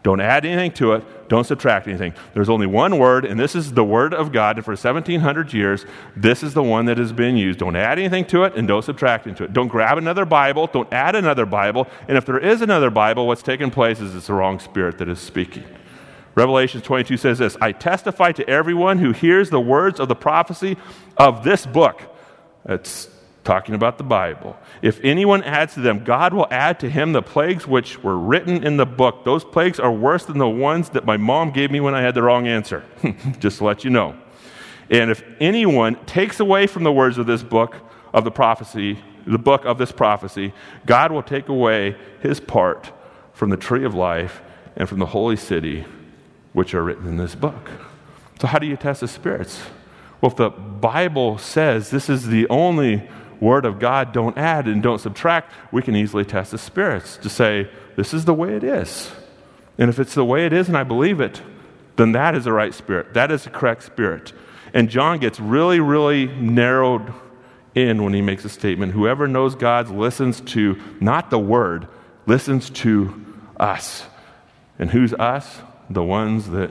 [0.02, 1.28] Don't add anything to it.
[1.28, 2.14] Don't subtract anything.
[2.32, 4.56] There's only one word, and this is the Word of God.
[4.56, 5.84] And for 1700 years,
[6.16, 7.58] this is the one that has been used.
[7.58, 9.52] Don't add anything to it, and don't subtract into it.
[9.52, 10.66] Don't grab another Bible.
[10.66, 11.88] Don't add another Bible.
[12.06, 15.08] And if there is another Bible, what's taking place is it's the wrong spirit that
[15.08, 15.64] is speaking.
[16.38, 20.76] Revelation 22 says this I testify to everyone who hears the words of the prophecy
[21.16, 22.00] of this book.
[22.64, 23.08] It's
[23.42, 24.56] talking about the Bible.
[24.80, 28.62] If anyone adds to them, God will add to him the plagues which were written
[28.62, 29.24] in the book.
[29.24, 32.14] Those plagues are worse than the ones that my mom gave me when I had
[32.14, 32.84] the wrong answer.
[33.40, 34.16] Just to let you know.
[34.90, 37.74] And if anyone takes away from the words of this book
[38.14, 40.52] of the prophecy, the book of this prophecy,
[40.86, 42.92] God will take away his part
[43.32, 44.40] from the tree of life
[44.76, 45.84] and from the holy city
[46.52, 47.70] which are written in this book.
[48.40, 49.60] So, how do you test the spirits?
[50.20, 53.08] Well, if the Bible says this is the only
[53.40, 57.28] word of God, don't add and don't subtract, we can easily test the spirits to
[57.28, 59.10] say, this is the way it is.
[59.76, 61.40] And if it's the way it is and I believe it,
[61.96, 63.14] then that is the right spirit.
[63.14, 64.32] That is the correct spirit.
[64.74, 67.12] And John gets really, really narrowed
[67.74, 68.92] in when he makes a statement.
[68.92, 71.88] Whoever knows God listens to not the word,
[72.26, 73.24] listens to
[73.58, 74.04] us.
[74.78, 75.60] And who's us?
[75.90, 76.70] The ones that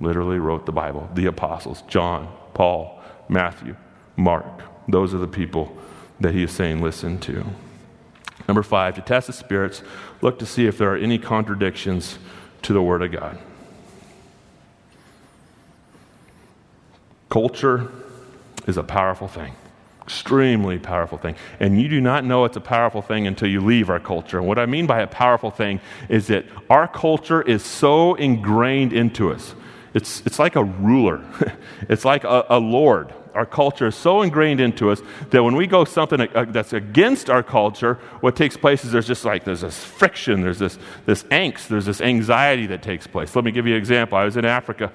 [0.00, 3.76] literally wrote the Bible the apostles, John, Paul, Matthew,
[4.16, 4.46] Mark.
[4.88, 5.76] Those are the people
[6.18, 7.44] that he is saying listen to.
[8.48, 9.82] Number five, to test the spirits,
[10.20, 12.18] look to see if there are any contradictions
[12.62, 13.38] to the Word of God.
[17.28, 17.92] Culture
[18.66, 19.54] is a powerful thing
[20.10, 21.36] extremely powerful thing.
[21.60, 24.38] And you do not know it's a powerful thing until you leave our culture.
[24.38, 28.92] And what I mean by a powerful thing is that our culture is so ingrained
[28.92, 29.54] into us.
[29.94, 31.24] It's, it's like a ruler,
[31.88, 33.14] it's like a, a lord.
[33.34, 37.30] Our culture is so ingrained into us that when we go something uh, that's against
[37.30, 40.76] our culture, what takes place is there's just like there's this friction, there's this,
[41.06, 43.36] this angst, there's this anxiety that takes place.
[43.36, 44.18] Let me give you an example.
[44.18, 44.90] I was in Africa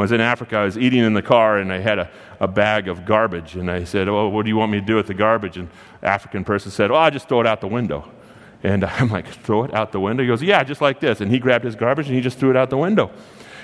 [0.00, 2.10] when I was in Africa, I was eating in the car and I had a,
[2.40, 3.54] a bag of garbage.
[3.54, 5.58] And I said, Oh, what do you want me to do with the garbage?
[5.58, 5.68] And
[6.02, 8.10] African person said, Oh, I'll just throw it out the window.
[8.62, 10.22] And I'm like, throw it out the window?
[10.22, 11.20] He goes, yeah, just like this.
[11.20, 13.10] And he grabbed his garbage and he just threw it out the window.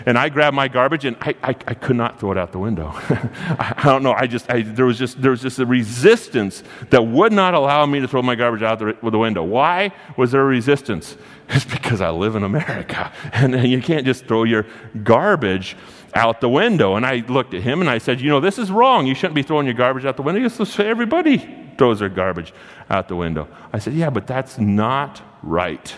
[0.05, 2.59] And I grabbed my garbage and I, I, I could not throw it out the
[2.59, 2.91] window.
[2.95, 4.13] I, I, don't know.
[4.13, 8.01] I just, there, was just, there was just a resistance that would not allow me
[8.01, 9.43] to throw my garbage out the, the window.
[9.43, 11.17] Why was there a resistance?
[11.49, 13.13] It's because I live in America.
[13.33, 14.67] And, and you can't just throw your
[15.05, 15.77] garbage
[16.15, 16.97] out the window.
[16.97, 19.07] And I looked at him and I said, You know, this is wrong.
[19.07, 20.49] You shouldn't be throwing your garbage out the window.
[20.49, 22.53] Goes, Everybody throws their garbage
[22.91, 23.49] out the window.
[23.73, 25.95] I said, Yeah, but that's not right.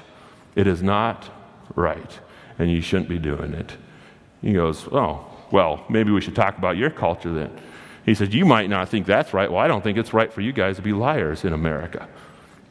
[0.55, 1.31] It is not
[1.75, 2.19] right.
[2.59, 3.77] And you shouldn't be doing it.
[4.43, 7.51] He goes, Oh, well, maybe we should talk about your culture then.
[8.05, 9.51] He said, You might not think that's right.
[9.51, 12.09] Well, I don't think it's right for you guys to be liars in America.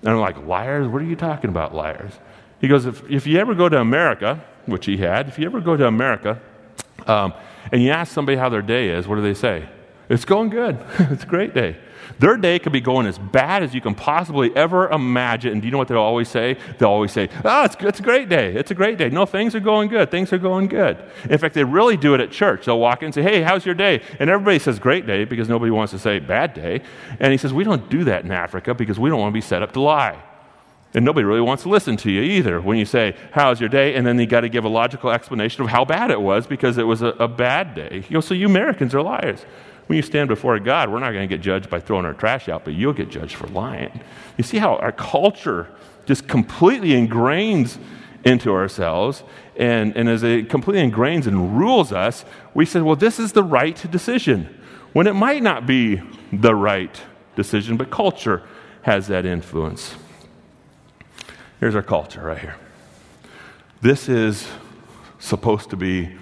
[0.02, 0.88] And I'm like, Liars?
[0.88, 2.14] What are you talking about, liars?
[2.60, 5.62] He goes, If, if you ever go to America, which he had, if you ever
[5.62, 6.42] go to America
[7.06, 7.34] um,
[7.72, 9.68] and you ask somebody how their day is, what do they say?
[10.10, 10.80] It's going good.
[11.00, 11.78] it's a great day.
[12.20, 15.52] Their day could be going as bad as you can possibly ever imagine.
[15.52, 16.58] And do you know what they'll always say?
[16.78, 18.56] They'll always say, Oh, it's, it's a great day.
[18.56, 19.10] It's a great day.
[19.10, 20.10] No, things are going good.
[20.10, 20.98] Things are going good.
[21.30, 22.66] In fact, they really do it at church.
[22.66, 24.02] They'll walk in and say, Hey, how's your day?
[24.20, 26.82] And everybody says, Great day, because nobody wants to say bad day.
[27.20, 29.42] And he says, We don't do that in Africa because we don't want to be
[29.42, 30.24] set up to lie.
[30.98, 33.94] And nobody really wants to listen to you either when you say, How's your day?
[33.94, 36.80] And then you got to give a logical explanation of how bad it was because
[36.80, 38.04] it was a, a bad day.
[38.10, 39.46] You know, so you Americans are liars.
[39.86, 42.50] When you stand before God, we're not going to get judged by throwing our trash
[42.50, 44.00] out, but you'll get judged for lying.
[44.38, 45.70] You see how our culture
[46.08, 47.78] just completely ingrains
[48.24, 49.22] into ourselves,
[49.56, 52.26] and, and as it completely ingrains and rules us,
[52.56, 54.50] we say, well, this is the right decision,
[54.94, 56.02] when it might not be
[56.34, 57.04] the right
[57.36, 58.42] decision, but culture
[58.82, 59.96] has that influence.
[61.60, 62.56] Here's our culture right here.
[63.82, 64.48] This is
[65.20, 66.16] supposed to be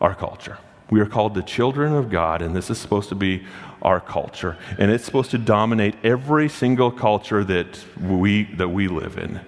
[0.00, 0.58] our culture.
[0.90, 3.44] We are called the children of God, and this is supposed to be
[3.82, 4.56] our culture.
[4.78, 9.40] And it's supposed to dominate every single culture that we, that we live in.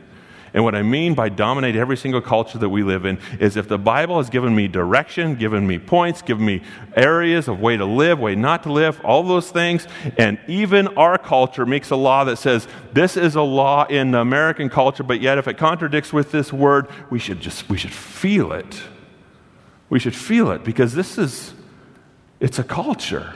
[0.57, 3.69] And what I mean by dominate every single culture that we live in is if
[3.69, 6.63] the Bible has given me direction, given me points, given me
[6.97, 9.87] areas of way to live, way not to live, all those things,
[10.19, 14.19] and even our culture makes a law that says this is a law in the
[14.19, 17.93] American culture, but yet if it contradicts with this word, we should just we should
[17.93, 18.83] feel it
[19.89, 21.55] we should feel it because this is,
[22.41, 23.35] it's a culture.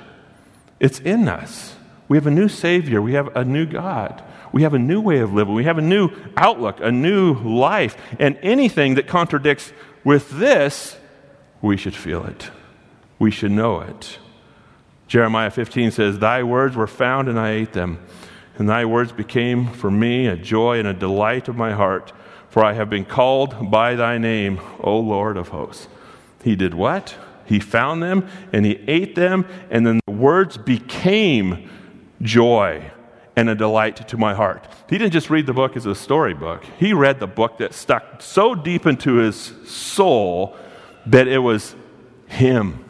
[0.78, 1.76] It's in us.
[2.08, 3.00] We have a new Savior.
[3.00, 4.22] We have a new God.
[4.52, 5.54] We have a new way of living.
[5.54, 7.96] We have a new outlook, a new life.
[8.18, 9.72] And anything that contradicts
[10.04, 10.96] with this,
[11.62, 12.50] we should feel it.
[13.18, 14.18] We should know it.
[15.06, 17.98] Jeremiah 15 says, Thy words were found, and I ate them.
[18.58, 22.12] And thy words became for me a joy and a delight of my heart,
[22.48, 25.88] for I have been called by thy name, O Lord of hosts.
[26.42, 27.16] He did what?
[27.44, 31.68] He found them and he ate them, and then the words became
[32.22, 32.90] joy
[33.36, 34.66] and a delight to my heart.
[34.88, 38.22] He didn't just read the book as a storybook, he read the book that stuck
[38.22, 40.56] so deep into his soul
[41.06, 41.74] that it was
[42.26, 42.84] him.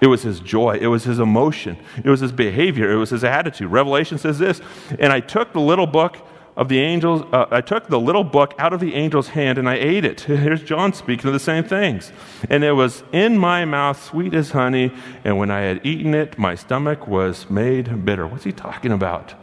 [0.00, 0.78] It was his joy.
[0.80, 1.76] It was his emotion.
[2.04, 2.90] It was his behavior.
[2.90, 3.70] It was his attitude.
[3.70, 4.60] Revelation says this
[4.98, 6.18] And I took the little book
[6.58, 9.68] of the angels, uh, I took the little book out of the angel's hand and
[9.68, 10.20] I ate it.
[10.22, 12.12] Here's John speaking of the same things.
[12.50, 14.92] And it was in my mouth sweet as honey,
[15.22, 18.26] and when I had eaten it, my stomach was made bitter.
[18.26, 19.34] What's he talking about?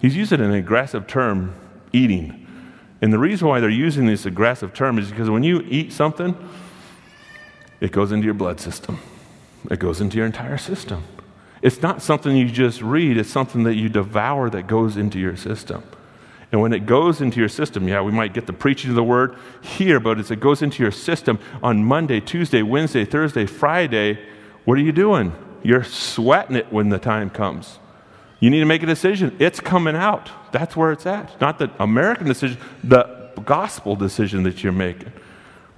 [0.00, 1.54] He's using an aggressive term,
[1.92, 2.46] eating.
[3.00, 6.36] And the reason why they're using this aggressive term is because when you eat something,
[7.80, 8.98] it goes into your blood system,
[9.70, 11.04] it goes into your entire system.
[11.62, 15.36] It's not something you just read, it's something that you devour that goes into your
[15.36, 15.82] system.
[16.52, 19.02] And when it goes into your system, yeah, we might get the preaching of the
[19.02, 24.18] word here, but as it goes into your system on Monday, Tuesday, Wednesday, Thursday, Friday,
[24.64, 25.32] what are you doing?
[25.62, 27.78] You're sweating it when the time comes.
[28.46, 29.34] You need to make a decision.
[29.40, 30.30] It's coming out.
[30.52, 31.40] That's where it's at.
[31.40, 35.12] Not the American decision, the gospel decision that you're making.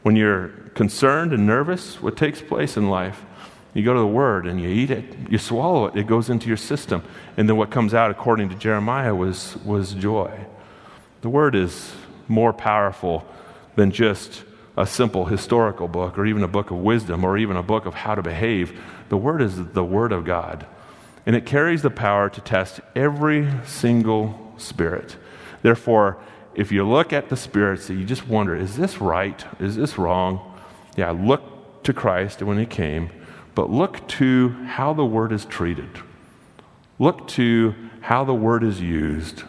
[0.02, 3.24] When you're concerned and nervous, what takes place in life?
[3.72, 6.46] You go to the Word and you eat it, you swallow it, it goes into
[6.46, 7.02] your system.
[7.38, 10.30] And then what comes out, according to Jeremiah, was, was joy.
[11.22, 11.94] The Word is
[12.28, 13.24] more powerful
[13.76, 14.44] than just
[14.76, 17.94] a simple historical book or even a book of wisdom or even a book of
[17.94, 18.78] how to behave.
[19.08, 20.66] The Word is the Word of God.
[21.28, 25.18] And it carries the power to test every single spirit.
[25.60, 26.16] Therefore,
[26.54, 29.44] if you look at the spirits, that you just wonder is this right?
[29.60, 30.58] Is this wrong?
[30.96, 33.10] Yeah, look to Christ when He came,
[33.54, 35.90] but look to how the Word is treated.
[36.98, 39.42] Look to how the Word is used.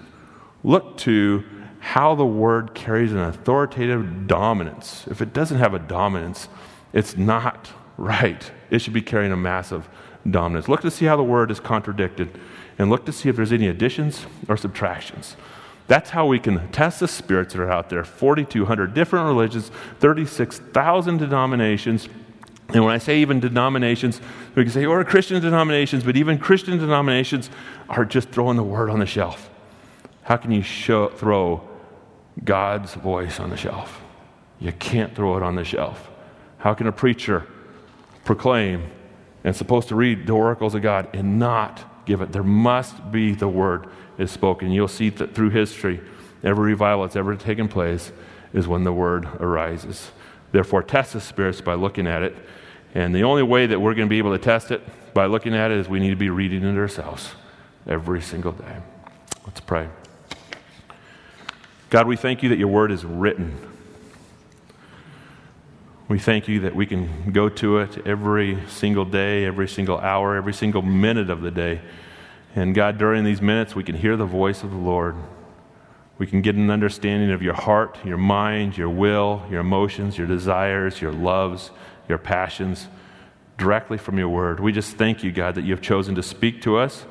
[0.66, 1.46] Look to
[1.80, 5.08] how the word carries an authoritative dominance.
[5.08, 6.50] If it doesn't have a dominance,
[6.92, 8.52] it's not right.
[8.70, 9.88] It should be carrying a massive
[10.30, 10.68] dominance.
[10.68, 12.38] Look to see how the word is contradicted,
[12.78, 15.36] and look to see if there's any additions or subtractions.
[15.88, 21.18] That's how we can test the spirits that are out there 4,200 different religions, 36,000
[21.18, 22.08] denominations.
[22.70, 24.22] And when I say even denominations,
[24.54, 27.50] we can say, or Christian denominations, but even Christian denominations
[27.90, 29.50] are just throwing the word on the shelf.
[30.22, 31.68] How can you show, throw
[32.44, 34.00] God's voice on the shelf?
[34.60, 36.12] You can't throw it on the shelf.
[36.60, 37.48] How can a preacher
[38.26, 38.84] proclaim
[39.44, 42.32] and supposed to read the oracles of God and not give it?
[42.32, 43.88] There must be the word
[44.18, 44.72] is spoken.
[44.72, 46.02] You'll see that through history,
[46.44, 48.12] every revival that's ever taken place
[48.54, 50.12] is when the word arises.
[50.52, 52.36] Therefore, test the spirits by looking at it.
[52.96, 54.82] And the only way that we're going to be able to test it
[55.14, 57.34] by looking at it is we need to be reading it ourselves
[57.88, 58.78] every single day.
[59.46, 59.90] Let's pray.
[61.90, 63.69] God, we thank you that your word is written.
[66.10, 70.36] We thank you that we can go to it every single day, every single hour,
[70.36, 71.82] every single minute of the day.
[72.56, 75.16] And God, during these minutes, we can hear the voice of the Lord.
[76.18, 80.26] We can get an understanding of your heart, your mind, your will, your emotions, your
[80.26, 81.70] desires, your loves,
[82.08, 82.88] your passions
[83.60, 84.60] directly from your word.
[84.60, 87.06] We just thank you, God, that you have chosen to speak to us.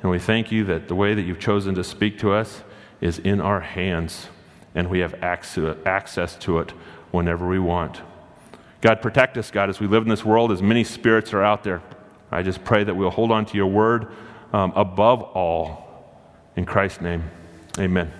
[0.00, 2.62] And we thank you that the way that you've chosen to speak to us
[3.00, 4.28] is in our hands,
[4.76, 6.70] and we have access to it
[7.10, 8.00] whenever we want.
[8.84, 11.64] God, protect us, God, as we live in this world, as many spirits are out
[11.64, 11.80] there.
[12.30, 14.08] I just pray that we'll hold on to your word
[14.52, 16.04] um, above all.
[16.54, 17.24] In Christ's name,
[17.78, 18.12] amen.